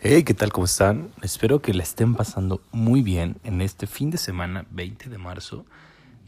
[0.00, 0.52] Hey, ¿qué tal?
[0.52, 1.10] ¿Cómo están?
[1.22, 5.66] Espero que la estén pasando muy bien en este fin de semana 20 de marzo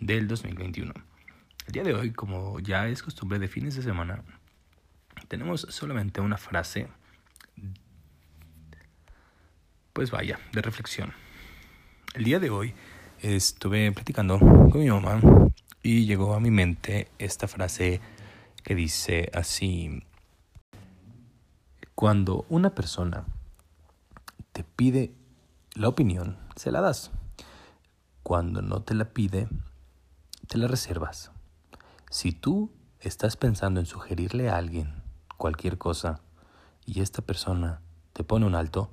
[0.00, 0.92] del 2021.
[1.68, 4.24] El día de hoy, como ya es costumbre de fines de semana,
[5.28, 6.88] tenemos solamente una frase,
[9.92, 11.12] pues vaya, de reflexión.
[12.14, 12.74] El día de hoy
[13.20, 15.20] estuve platicando con mi mamá
[15.80, 18.00] y llegó a mi mente esta frase
[18.64, 20.02] que dice así,
[21.94, 23.26] cuando una persona
[24.64, 25.14] pide
[25.74, 27.10] la opinión, se la das.
[28.22, 29.48] Cuando no te la pide,
[30.48, 31.30] te la reservas.
[32.10, 32.70] Si tú
[33.00, 35.02] estás pensando en sugerirle a alguien
[35.36, 36.20] cualquier cosa
[36.84, 37.80] y esta persona
[38.12, 38.90] te pone un alto,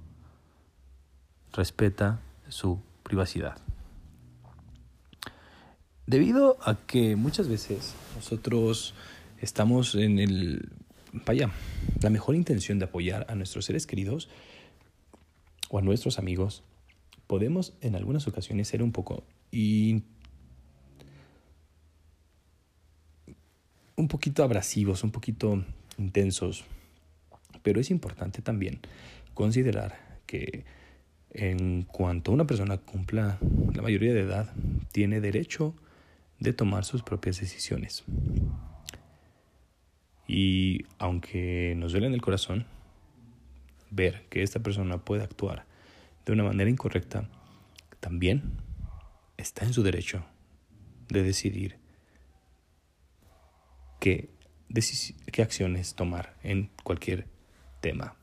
[1.52, 3.58] respeta su privacidad.
[6.06, 8.94] Debido a que muchas veces nosotros
[9.42, 10.72] estamos en el,
[11.26, 11.52] vaya,
[12.02, 14.30] la mejor intención de apoyar a nuestros seres queridos
[15.70, 16.64] o a nuestros amigos,
[17.28, 19.24] podemos en algunas ocasiones ser un poco
[23.96, 25.64] un poquito abrasivos, un poquito
[25.98, 26.66] intensos,
[27.64, 28.80] pero es importante también
[29.34, 30.66] considerar que
[31.32, 33.40] en cuanto una persona cumpla
[33.74, 34.54] la mayoría de edad,
[34.92, 35.76] tiene derecho
[36.40, 38.04] de tomar sus propias decisiones.
[40.28, 42.66] Y aunque nos duele en el corazón
[43.90, 45.66] ver que esta persona puede actuar
[46.26, 47.30] de una manera incorrecta,
[48.00, 48.44] también
[49.38, 50.26] está en su derecho
[51.10, 51.78] de decidir
[54.00, 54.30] qué,
[55.32, 57.28] qué acciones tomar en cualquier
[57.80, 58.16] tema.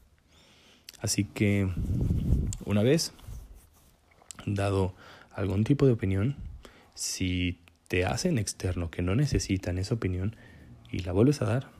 [1.00, 1.68] Así que
[2.64, 3.12] una vez
[4.46, 4.94] dado
[5.32, 6.36] algún tipo de opinión,
[6.94, 10.36] si te hacen externo que no necesitan esa opinión
[10.90, 11.70] y la vuelves a dar,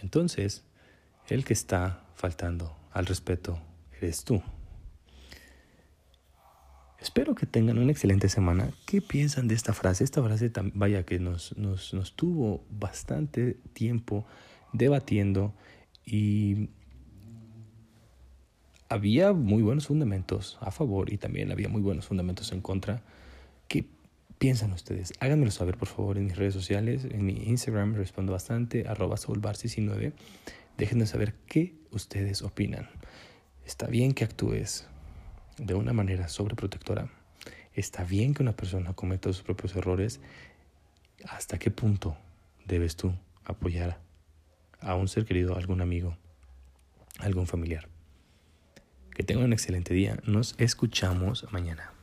[0.00, 0.64] entonces
[1.28, 3.58] el que está faltando al respeto
[4.00, 4.42] eres tú.
[6.98, 8.70] Espero que tengan una excelente semana.
[8.86, 10.04] ¿Qué piensan de esta frase?
[10.04, 14.24] Esta frase, vaya que nos, nos, nos tuvo bastante tiempo
[14.72, 15.52] debatiendo
[16.06, 16.70] y
[18.88, 23.02] había muy buenos fundamentos a favor y también había muy buenos fundamentos en contra.
[23.68, 23.86] ¿Qué
[24.38, 25.12] piensan ustedes?
[25.20, 27.04] Háganmelo saber, por favor, en mis redes sociales.
[27.10, 30.12] En mi Instagram respondo bastante, arroba soulbar69.
[30.76, 32.88] Déjenme saber qué ustedes opinan.
[33.64, 34.86] Está bien que actúes
[35.58, 37.08] de una manera sobreprotectora.
[37.72, 40.20] Está bien que una persona cometa sus propios errores.
[41.28, 42.16] ¿Hasta qué punto
[42.66, 43.14] debes tú
[43.44, 44.00] apoyar
[44.80, 46.16] a un ser querido, a algún amigo,
[47.18, 47.88] algún familiar?
[49.14, 50.18] Que tengan un excelente día.
[50.24, 51.93] Nos escuchamos mañana.